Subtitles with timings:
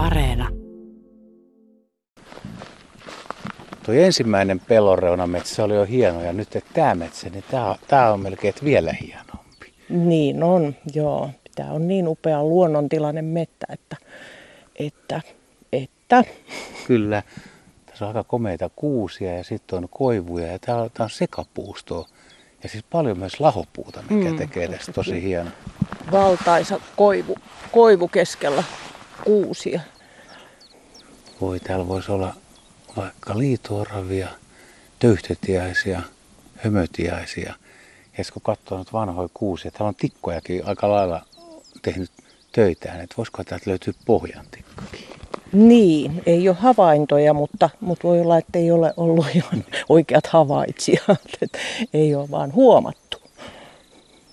[0.00, 0.48] Areena.
[3.86, 8.54] Tuo ensimmäinen pellonreunametsä oli jo hieno ja nyt tämä metsä, niin tämä, tämä on melkein
[8.64, 9.72] vielä hienompi.
[9.88, 11.30] Niin on, joo.
[11.54, 13.96] Tämä on niin upea luonnontilainen mettä, että,
[14.76, 15.20] että,
[15.72, 16.24] että.
[16.86, 17.22] Kyllä.
[17.86, 22.08] Tässä on aika komeita kuusia ja sitten on koivuja ja tämä on, on sekapuustoa.
[22.62, 25.50] Ja siis paljon myös lahopuuta, mikä mm, tekee tästä tosi hieno.
[26.12, 27.36] Valtaisa koivu,
[27.72, 28.64] koivu keskellä
[29.24, 29.80] kuusia.
[31.40, 32.34] Voi, täällä voisi olla
[32.96, 34.28] vaikka liitooravia,
[34.98, 36.02] töyhtötiaisia,
[36.56, 37.54] hömötiaisia.
[38.18, 41.22] Ja kun katsoo nyt vanhoja kuusia, täällä on tikkojakin aika lailla
[41.82, 42.10] tehnyt
[42.52, 45.08] töitään, että voisiko täältä löytyä pohjantikkakin.
[45.52, 51.20] Niin, ei ole havaintoja, mutta, mutta voi olla, että ei ole ollut ihan oikeat havaitsijat.
[51.42, 51.58] Että
[51.94, 53.09] ei ole vaan huomattu.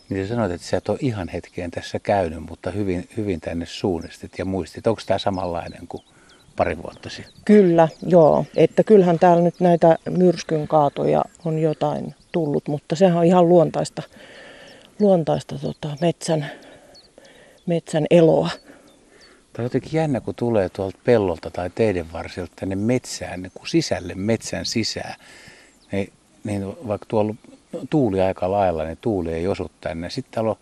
[0.09, 4.31] Niin sanoit, että sä et ole ihan hetkeen tässä käynyt, mutta hyvin, hyvin tänne suunnistit
[4.37, 4.87] ja muistit.
[4.87, 6.03] Onko tämä samanlainen kuin
[6.55, 7.33] pari vuotta sitten?
[7.45, 8.45] Kyllä, joo.
[8.55, 14.03] Että kyllähän täällä nyt näitä myrskyn kaatoja on jotain tullut, mutta sehän on ihan luontaista,
[14.99, 16.51] luontaista tota, metsän,
[17.65, 18.49] metsän eloa.
[19.53, 23.67] Tämä on jotenkin jännä, kun tulee tuolta pellolta tai teiden varsilta tänne metsään, niin kuin
[23.67, 25.15] sisälle metsän sisään.
[25.91, 27.35] Niin, niin vaikka tuolla
[27.89, 30.09] tuuli aika lailla, niin tuuli ei osu tänne.
[30.09, 30.57] Sitten täällä on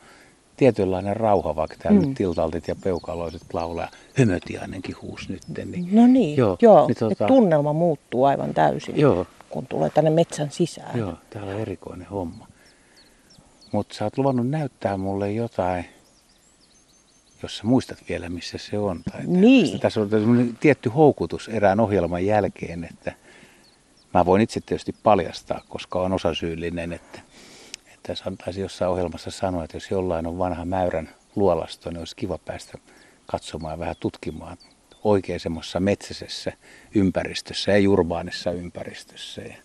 [0.57, 2.07] tietynlainen rauha, vaikka täällä mm.
[2.07, 3.89] nyt tiltaltit ja peukaloiset laulaa.
[4.13, 5.41] Hömötiainenkin huus nyt.
[5.65, 6.57] Niin, no niin, joo.
[6.61, 9.25] joo niin tuota, tunnelma muuttuu aivan täysin, joo.
[9.49, 10.99] kun tulee tänne metsän sisään.
[10.99, 12.47] Joo, täällä on erikoinen homma.
[13.71, 15.85] Mutta sä oot luvannut näyttää mulle jotain
[17.43, 19.01] jos sä muistat vielä, missä se on.
[19.11, 19.79] Tai niin.
[19.79, 20.09] Tässä on
[20.59, 23.13] tietty houkutus erään ohjelman jälkeen, että
[24.15, 27.19] mä voin itse tietysti paljastaa, koska on osasyyllinen, että,
[27.93, 32.37] että antaisi jossain ohjelmassa sanoa, että jos jollain on vanha mäyrän luolasto, niin olisi kiva
[32.37, 32.77] päästä
[33.25, 34.57] katsomaan ja vähän tutkimaan
[35.03, 36.51] oikein semmoisessa metsäisessä
[36.95, 39.41] ympäristössä, ei urbaanissa ympäristössä.
[39.41, 39.55] Ja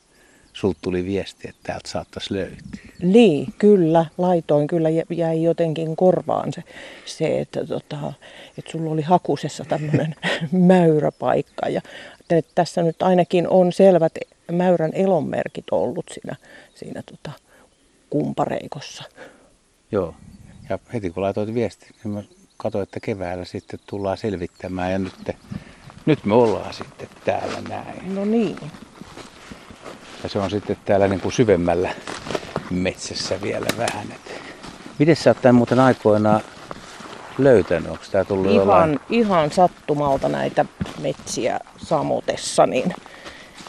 [0.53, 2.81] sulta tuli viesti, että täältä saattaisi löytyä.
[3.03, 4.07] Niin, kyllä.
[4.19, 6.63] Laitoin kyllä jäi jotenkin korvaan se,
[7.07, 8.13] se että, tota,
[8.59, 10.15] että sulla oli hakusessa tämmöinen
[10.53, 11.69] mäyräpaikka.
[11.69, 11.81] Ja
[12.31, 14.13] että tässä nyt ainakin on selvät
[14.53, 16.37] mäyrän elonmerkit ollut siinä,
[16.75, 17.33] siinä tota,
[18.11, 19.05] kumpareikossa.
[19.93, 20.15] Joo,
[20.69, 22.23] ja heti kun laitoit viesti, niin mä
[22.57, 25.37] katsoin, että keväällä sitten tullaan selvittämään ja nyt,
[26.07, 28.15] nyt me ollaan sitten täällä näin.
[28.15, 28.57] No niin.
[30.23, 31.95] Ja se on sitten täällä niin kuin syvemmällä
[32.71, 34.07] metsässä vielä vähän.
[34.99, 36.41] Miten sä oot tämän muuten aikoinaan
[37.39, 37.91] löytänyt?
[37.91, 39.01] Onko tää tullut ihan, jollain...
[39.11, 40.65] ihan sattumalta näitä
[41.03, 42.95] metsiä samotessa, niin,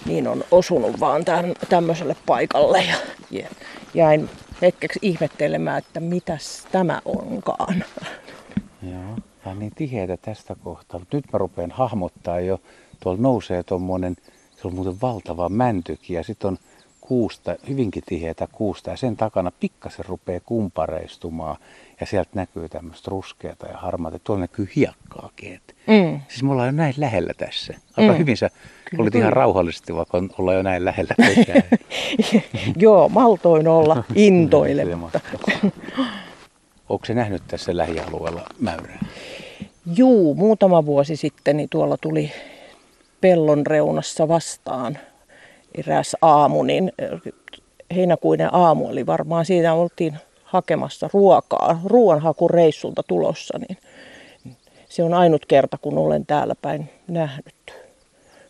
[0.06, 2.84] niin on osunut vaan tämän, tämmöiselle paikalle.
[3.32, 3.48] Ja
[3.94, 4.30] jäin
[4.62, 7.84] hetkeksi ihmettelemään, että mitäs tämä onkaan.
[8.84, 11.02] Joo, tämä on niin tiheitä tästä kohtaa.
[11.14, 12.62] Nyt mä rupean hahmottaa jo,
[13.00, 14.16] tuolla nousee tuommoinen
[14.62, 16.58] se on muuten valtava mäntyki ja sitten on
[17.02, 21.58] kuusta, hyvinkin tiheätä kuusta ja sen takana pikkasen rupeaa kumpareistumaan
[22.00, 24.20] ja sieltä näkyy tämmöistä ruskeata ja harmaata.
[24.20, 25.62] Tuolla näkyy hiekkaakin.
[25.88, 26.20] Mm.
[26.28, 27.74] Siis me ollaan jo näin lähellä tässä.
[27.98, 28.18] Aika mm.
[28.18, 28.50] hyvin sä
[28.90, 31.16] kyllä, olit ihan rauhallisesti, vaikka ollaan jo näin lähellä
[32.78, 35.20] Joo, maltoin olla intoilematta.
[36.90, 39.00] Onko se nähnyt tässä lähialueella mäyrää?
[39.96, 42.32] Juu, muutama vuosi sitten niin tuolla tuli
[43.22, 44.98] pellon reunassa vastaan
[45.76, 46.92] eräs aamu, niin
[47.96, 53.78] heinäkuinen aamu oli varmaan, siinä oltiin hakemassa ruokaa, ruoanhakureissulta tulossa, niin
[54.90, 57.74] se on ainut kerta, kun olen täällä päin nähnyt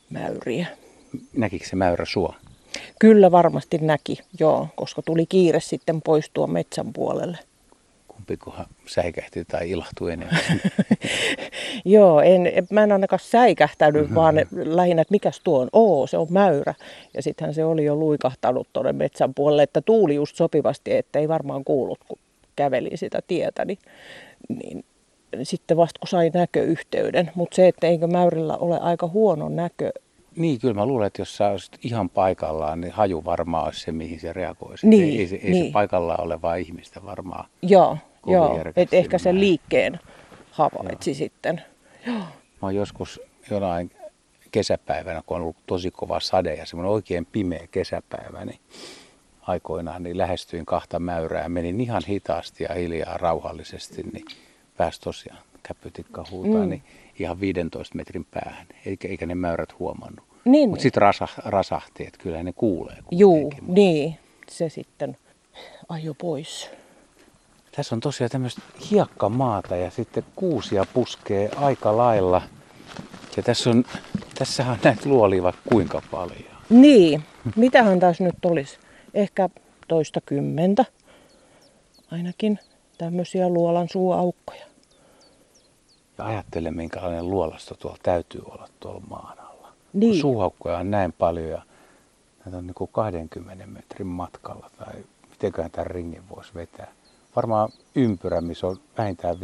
[0.09, 0.68] mäyriä.
[1.38, 2.36] Näkikö se mäyrä sua?
[3.00, 7.38] Kyllä varmasti näki, joo, koska tuli kiire sitten poistua metsän puolelle
[8.22, 10.40] kumpikohan säikähti tai ilahtui enemmän?
[11.86, 14.16] Joo, en, mä en ainakaan säikähtänyt, mm-hmm.
[14.16, 15.70] vaan lähinnä, että mikäs tuo on?
[15.74, 16.74] Oo, se on mäyrä.
[17.14, 21.28] Ja sittenhän se oli jo luikahtanut tuonne metsän puolelle, että tuuli just sopivasti, että ei
[21.28, 22.20] varmaan kuullut, kun
[22.56, 23.80] käveli sitä tietä, niin,
[24.50, 24.84] niin
[25.44, 27.32] sitten vasta kun sai näköyhteyden.
[27.36, 29.91] Mutta se, että eikö mäyrillä ole aika huono näkö,
[30.35, 33.91] niin, kyllä mä luulen, että jos sä olisit ihan paikallaan, niin haju varmaan olisi se,
[33.91, 34.88] mihin se reagoisi.
[34.88, 35.66] Niin, ei, ei, ei niin.
[35.66, 37.46] se paikallaan olevaa ihmistä varmaan.
[37.62, 37.97] Joo,
[38.28, 38.59] joo.
[38.76, 40.00] että ehkä sen liikkeen
[40.52, 41.16] havaitsi joo.
[41.16, 41.62] sitten.
[42.08, 42.18] Joo.
[42.18, 42.28] Mä
[42.62, 43.91] oon joskus jonain
[44.52, 48.59] kesäpäivänä, kun on ollut tosi kova sade ja semmoinen oikein pimeä kesäpäivä, niin
[49.41, 51.50] aikoinaan niin lähestyin kahta mäyrää.
[51.50, 54.26] Menin ihan hitaasti ja hiljaa rauhallisesti, niin
[54.78, 56.70] pääsi tosiaan käpytikka huutaa, mm.
[56.70, 56.84] niin
[57.20, 60.26] ihan 15 metrin päähän, eikä, eikä ne mäyrät huomannut.
[60.46, 62.97] Niin, Mutta sitten rasa, rasahti, että kyllä ne kuulee.
[63.12, 64.18] Juu, niin.
[64.50, 65.18] Se sitten
[65.90, 66.70] ajo pois.
[67.76, 72.41] Tässä on tosiaan tämmöistä hiekkamaata ja sitten kuusia puskee aika lailla.
[73.38, 73.84] Ja tässä on,
[74.40, 76.52] tässähän on näitä luolia vaikka kuinka paljon.
[76.70, 77.23] Niin,
[77.56, 78.78] mitähän tässä nyt olisi?
[79.14, 79.50] Ehkä
[79.88, 80.85] toista kymmentä
[82.12, 82.59] ainakin
[82.97, 84.66] tämmöisiä luolan suuaukkoja.
[86.18, 89.73] Ja ajattele, minkälainen luolasto tuolla täytyy olla tuolla maan alla.
[89.94, 90.22] Niin.
[90.22, 91.62] Suuhaukkoja on näin paljon ja
[92.46, 94.94] näitä on niin kuin 20 metrin matkalla tai
[95.29, 96.91] mitenköhän tämän ringin voisi vetää.
[97.36, 99.40] Varmaan ympyrä, missä on vähintään 15-20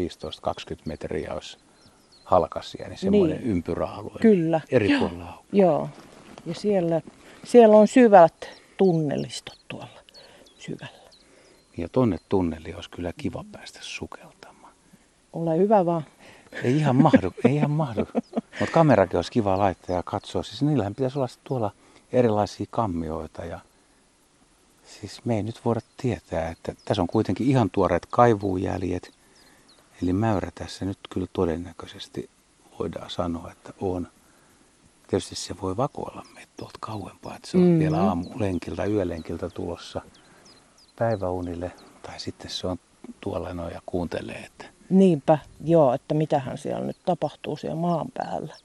[0.86, 1.58] metriä, olisi
[2.24, 3.50] halkasia, niin semmoinen Niin.
[3.52, 4.20] ympyräalue.
[4.22, 4.62] Kyllä.
[4.72, 5.00] Eri Joo.
[5.00, 5.46] puolilla aukkoa.
[5.52, 5.90] Joo.
[6.46, 7.02] Ja siellä,
[7.44, 8.34] siellä on syvät
[8.78, 10.00] tunnelistot tuolla
[10.60, 10.98] syvällä.
[11.78, 14.74] Ja tonne tunneli olisi kyllä kiva päästä sukeltamaan.
[15.34, 16.06] Ole hyvä vaan.
[16.64, 18.08] Ei ihan mahdu, ei ihan mahdu.
[18.60, 20.44] Mutta kamerakin olisi kiva laittaa ja katsoa.
[20.44, 21.72] Siis niillähän pitäisi olla tuolla
[22.12, 23.60] erilaisia kammioita ja
[24.88, 29.12] siis me ei nyt voida tietää, että tässä on kuitenkin ihan tuoreet kaivuujäljet.
[30.04, 32.30] Eli mäyrä tässä nyt kyllä todennäköisesti
[32.80, 34.08] voidaan sanoa, että on.
[35.08, 37.80] Tietysti se voi vakoilla meitä tuolta kauempaa, että se on Mhm.
[37.80, 40.02] vielä aamulenkiltä, yölenkiltä tulossa
[40.96, 41.72] päiväunille.
[42.02, 42.78] Tai sitten se on
[43.22, 48.56] tuolla noin ja kuuntelee, että Niinpä, joo, että mitähän siellä nyt tapahtuu siellä maan päällä.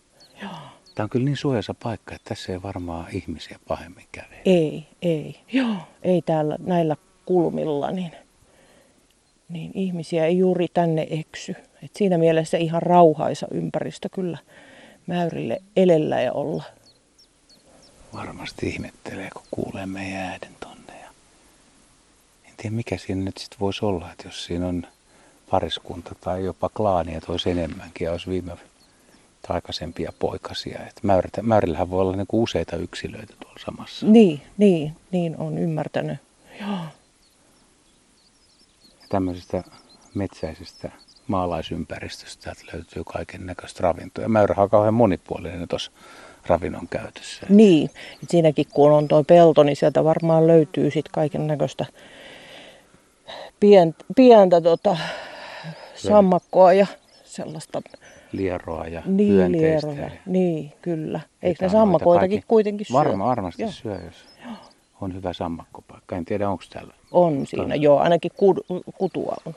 [0.42, 0.50] Joo.
[0.94, 4.40] Tämä on kyllä niin suojassa paikka, että tässä ei varmaan ihmisiä pahemmin käve.
[4.44, 5.40] Ei, ei.
[5.52, 5.76] Joo.
[6.02, 6.96] Ei täällä näillä
[7.26, 8.12] kulmilla, niin,
[9.48, 11.56] niin ihmisiä ei juuri tänne eksy.
[11.82, 14.38] Et siinä mielessä ihan rauhaisa ympäristö kyllä
[15.06, 16.64] mäyrille elellä ja olla.
[18.14, 21.00] Varmasti ihmettelee, kun kuulee meidän äänen tonne.
[21.00, 21.08] Ja
[22.44, 24.86] en tiedä, mikä siinä nyt sitten voisi olla, että jos siinä on
[25.50, 28.52] pariskunta tai jopa klaani, että olisi enemmänkin ja olisi viime
[29.42, 30.78] tai aikaisempia poikasia.
[30.78, 34.06] Että mäyritä, mäyrillähän voi olla niinku useita yksilöitä tuolla samassa.
[34.06, 36.18] Niin, niin, niin on ymmärtänyt.
[36.60, 36.78] Joo.
[39.08, 39.62] Tämmöisestä
[40.14, 40.90] metsäisestä
[41.26, 44.28] maalaisympäristöstä löytyy kaiken näköistä ravintoa.
[44.28, 45.90] Mäyrähän on kauhean monipuolinen tuossa
[46.46, 47.46] ravinnon käytössä.
[47.48, 47.90] Niin,
[48.22, 51.86] et siinäkin kun on tuo pelto, niin sieltä varmaan löytyy sitten kaiken näköistä
[53.60, 54.96] pientä, pientä tota,
[55.94, 56.86] sammakkoa ja
[57.24, 57.82] sellaista
[58.32, 59.88] Lieroa ja niin, hyönteistä.
[59.88, 60.06] lieroja.
[60.08, 61.20] ja- Niin, kyllä.
[61.42, 62.94] Eikö ne sammakoitakin kaikki- kuitenkin syö?
[62.94, 63.70] Varma, varmasti Joo.
[63.72, 64.14] syö, jos
[65.00, 66.16] on hyvä sammakkopaikka.
[66.16, 66.94] En tiedä, onko täällä.
[67.10, 69.54] On siinä, joo, ainakin kud- kutua on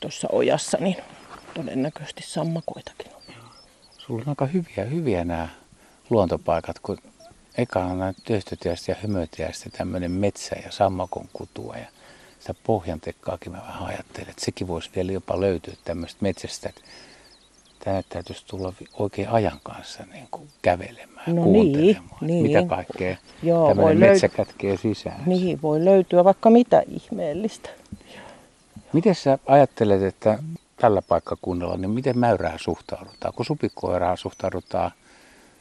[0.00, 0.96] tuossa ojassa, niin
[1.54, 3.22] todennäköisesti sammakoitakin on.
[3.98, 5.48] Sulla on aika hyviä, hyviä nämä
[6.10, 6.98] luontopaikat, kun
[7.58, 11.86] eka on näitä työstötiäistä ja hömötiäistä tämmöinen metsä ja sammakon kutua ja
[12.40, 16.80] sitä pohjantekkaakin mä vähän ajattelin, että sekin voisi vielä jopa löytyä tämmöistä metsästä, että
[17.84, 22.42] tänne täytyisi tulla oikein ajan kanssa niin kuin kävelemään, No kuuntelemaan, niin, niin.
[22.42, 25.22] mitä kaikkea Joo, tämmöinen voi metsä löyt- kätkee sisään.
[25.26, 27.68] Niihin voi löytyä vaikka mitä ihmeellistä.
[28.92, 30.38] Miten sä ajattelet, että
[30.76, 33.34] tällä paikkakunnalla, niin miten mäyrää suhtaudutaan?
[33.34, 34.90] Kun supikoiraa suhtaudutaan,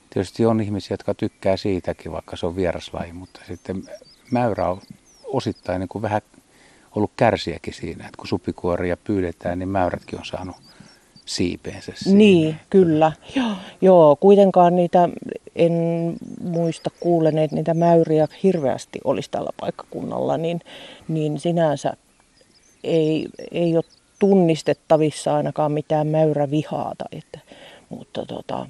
[0.10, 3.84] tietysti on ihmisiä, jotka tykkää siitäkin, vaikka se on vieraslaji, mutta sitten
[4.32, 4.82] mäyrä on
[5.24, 6.22] osittain niin kuin vähän
[6.96, 10.56] ollut kärsiäkin siinä, että kun supikoiria pyydetään, niin mäyrätkin on saanut
[11.26, 12.18] siipeensä siinä.
[12.18, 13.12] Niin, kyllä.
[13.36, 13.52] Joo,
[13.82, 15.10] joo, kuitenkaan niitä
[15.56, 15.74] en
[16.42, 20.60] muista kuulleneet niitä mäyriä hirveästi olisi tällä paikkakunnalla, niin,
[21.08, 21.94] niin sinänsä
[22.84, 23.84] ei, ei ole
[24.20, 26.94] tunnistettavissa ainakaan mitään mäyrävihaa.
[26.98, 27.40] Tai että,
[27.90, 28.68] mutta tota,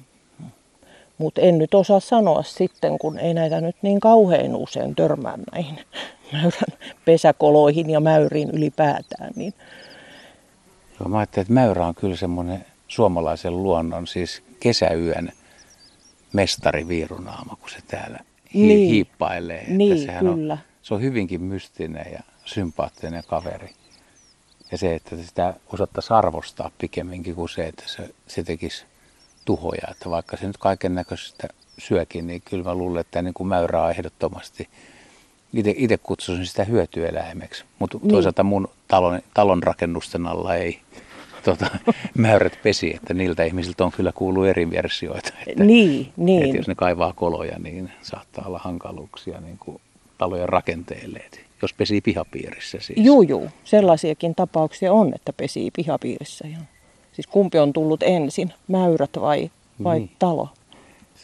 [1.18, 5.78] mutta en nyt osaa sanoa sitten, kun ei näitä nyt niin kauhean usein törmää näihin
[6.32, 9.30] mäyrän pesäkoloihin ja mäyriin ylipäätään.
[9.36, 9.54] Niin
[11.00, 15.32] Joo, mä ajattelin, että mäyrä on kyllä semmoinen suomalaisen luonnon, siis kesäyön
[16.32, 18.18] mestari viirunaama, kun se täällä
[18.54, 18.90] hi- Niin.
[18.90, 19.60] hiippailee.
[19.60, 20.52] Että Niin, sehän kyllä.
[20.52, 23.70] On, se on hyvinkin mystinen ja sympaattinen kaveri.
[24.72, 28.84] Ja se, että sitä osattaisi arvostaa pikemminkin kuin se, että se, se tekisi
[29.44, 29.88] tuhoja.
[29.90, 31.48] Että vaikka se nyt kaiken näköistä
[31.78, 34.68] syökin, niin kyllä mä luulen, että niin kuin mäyrä on ehdottomasti,
[35.76, 37.64] itse kutsuisin sitä hyötyeläimeksi.
[37.78, 38.10] Mutta Niin.
[38.10, 40.78] toisaalta mun talon, talon rakennusten alla ei
[41.44, 41.66] tota,
[42.18, 45.30] mäyrät pesi, että niiltä ihmisiltä on kyllä kuullut eri versioita.
[45.46, 46.42] Että, niin, niin.
[46.44, 49.80] että jos ne kaivaa koloja, niin saattaa olla hankaluuksia niin kuin
[50.18, 51.22] talojen rakenteelle.
[51.62, 52.98] Jos pesii pihapiirissä siis.
[53.06, 53.48] Juu, juu.
[53.64, 56.48] Sellaisiakin tapauksia on, että pesii pihapiirissä.
[56.48, 56.58] Ja.
[57.12, 59.50] Siis kumpi on tullut ensin, mäyrät vai,
[59.84, 60.10] vai Niin.
[60.18, 60.48] talo?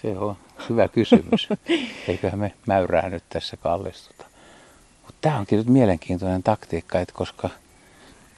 [0.03, 0.37] Se on
[0.69, 1.49] hyvä kysymys.
[2.09, 4.25] Eiköhän me mäyrää nyt tässä kallistuta.
[5.03, 7.51] Mutta tämä onkin nyt mielenkiintoinen taktiikka, että koska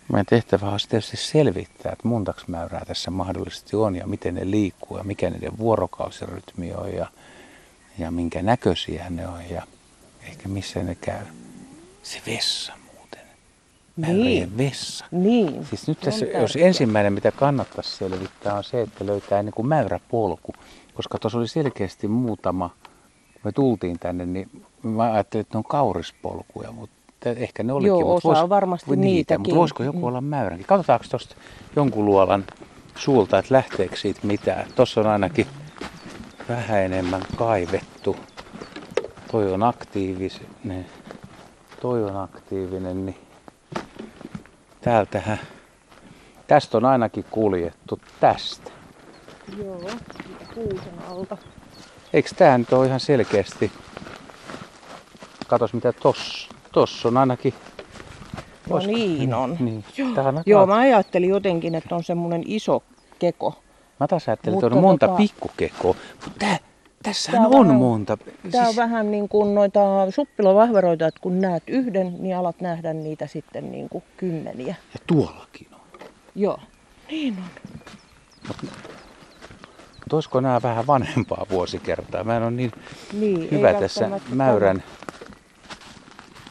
[0.08, 4.98] meidän tehtävä on tietysti selvittää, että montaks mäyrää tässä mahdollisesti on ja miten ne liikkuu
[4.98, 7.06] ja mikä niiden vuorokausirytmi on ja,
[7.98, 9.62] ja minkä näköisiä ne on ja
[10.22, 11.24] ehkä missä ne käy.
[12.02, 12.72] Se vessa
[13.96, 15.06] mäyrien vessa.
[15.10, 15.66] Niin.
[15.66, 20.52] Siis nyt tässä, jos ensimmäinen, mitä kannattaisi selvittää, on se, että löytää niin kuin mäyräpolku.
[20.94, 22.70] Koska tuossa oli selkeästi muutama,
[23.32, 27.88] kun me tultiin tänne, niin mä ajattelin, että ne on kaurispolkuja, mutta ehkä ne olikin.
[27.88, 29.40] Joo, mutta osa on varmasti niitä, niitäkin.
[29.40, 30.04] Mutta voisiko joku Mm.
[30.04, 30.66] olla mäyränkin?
[30.66, 31.36] Katsotaanko tuosta
[31.76, 32.44] jonkun luolan
[32.96, 34.66] suulta, että lähteekö siitä mitään.
[34.74, 35.46] Tuossa on ainakin
[36.48, 38.16] vähän enemmän kaivettu.
[39.32, 40.86] Toi on aktiivinen.
[41.80, 43.16] Toi on aktiivinen, niin
[44.84, 45.38] täältähän,
[46.46, 48.70] tästä on ainakin kuljettu tästä.
[49.58, 49.80] Joo,
[50.54, 51.36] kuusen alta.
[52.12, 53.72] Eikö tää nyt ole ihan selkeästi,
[55.46, 57.54] katos mitä tossa, tossa on ainakin.
[58.70, 59.56] No niin on.
[59.60, 59.84] Niin.
[60.18, 62.82] On aika- Joo, mä ajattelin jotenkin, että on semmoinen iso
[63.18, 63.62] keko.
[64.00, 66.46] Mä taas ajattelin, että on monta tota- pikkukekoa, mutta
[67.30, 68.18] Tää on on vähän- monta.
[68.50, 69.80] Tämä on vähän niin kuin noita
[70.10, 74.74] suppilovahveroita, että kun näet yhden, niin alat nähdä niitä sitten niin kuin kymmeniä.
[74.94, 75.80] Ja tuollakin on.
[76.34, 76.58] Joo,
[77.10, 77.44] niin on.
[78.48, 82.24] Mutta olisiko nämä vähän vanhempaa vuosikertaa?
[82.24, 82.72] Mä en ole niin
[83.12, 84.82] Niin, hyvä tässä mäyrän.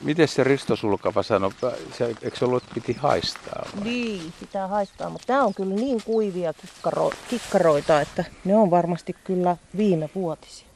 [0.03, 1.51] Miten se Risto Sulkava sanoi?
[1.98, 3.65] Se, eikö se ollut, että piti haistaa?
[3.75, 3.83] vai?
[3.83, 9.15] Niin, pitää haistaa, mutta tämä on kyllä niin kuivia kikkaro, kikkaroita, että ne on varmasti
[9.24, 10.67] kyllä viime vuotisia.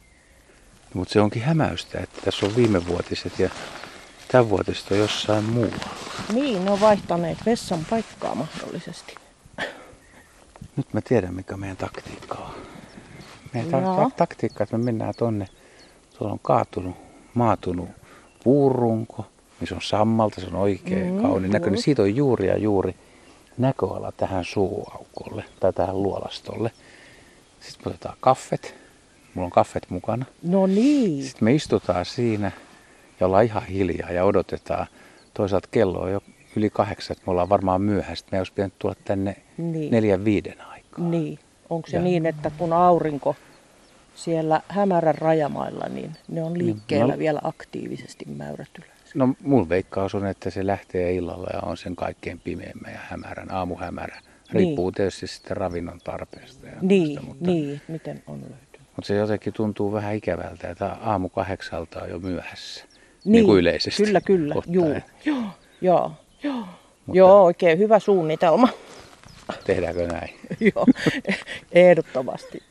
[0.94, 3.50] Mutta se onkin hämäystä, että tässä on viimevuotiset ja
[4.28, 5.90] tämänvuotiset on jossain muualla.
[6.34, 9.16] Niin, ne on vaihtaneet vessan paikkaa mahdollisesti.
[10.76, 12.56] Nyt mä tiedän, mikä meidän taktiikka on.
[13.54, 15.48] Meidän ta- ta- taktiikka, että me mennään tonne.
[16.18, 16.96] Tuolla on kaatunut,
[17.34, 17.90] maatunut
[18.44, 19.26] puurunko,
[19.60, 21.76] missä on sammalta, se on oikein Mm, mm, kauniin näköinen.
[21.78, 21.86] just.
[21.86, 22.96] Siitä on juuri ja juuri
[23.58, 26.72] näköala tähän suuaukolle tai tähän luolastolle.
[27.60, 28.76] Sitten me otetaan kaffet.
[29.34, 30.26] Mulla on kaffet mukana.
[30.44, 32.52] No niin, Sitten me istutaan siinä
[33.20, 34.88] ja ollaan ihan hiljaa ja odotetaan.
[35.34, 36.22] Toisaalta kello on jo
[36.56, 38.26] yli kahdeksan, että me ollaan varmaan myöhässä.
[38.32, 39.92] Me olisi pitänyt tulla tänne Niin.
[39.92, 41.06] neljän viiden aikaa.
[41.10, 41.40] niin.
[41.70, 43.36] Onko se Ja- niin, että kun aurinko
[44.18, 49.12] siellä hämärän rajamailla, niin ne on liikkeellä no- vielä aktiivisesti mäyrät yleensä?
[49.16, 53.52] No mun veikkaus on, että se lähtee illalla ja on sen kaikkein pimeimmän ja hämärän,
[53.54, 54.20] aamuhämärä.
[54.52, 56.68] Riippuu tietysti sitten ravinnon tarpeesta.
[56.68, 58.88] Ja Niin, tästä, mutta, niin, miten on löytynyt.
[58.96, 62.86] mutta se jotenkin tuntuu vähän ikävältä, että aamu kahdeksalta on jo myöhässä.
[63.26, 64.04] Niin, kuin yleisesti.
[64.04, 64.56] Kyllä, kyllä.
[64.68, 64.96] Juu.
[65.26, 65.44] Joo,
[65.82, 66.12] joo,
[66.44, 66.66] joo.
[67.14, 68.70] Joo, oikein hyvä suunnitelma.
[69.66, 70.30] Tehdäänkö näin?
[70.76, 70.86] joo,
[71.72, 72.64] ehdottomasti.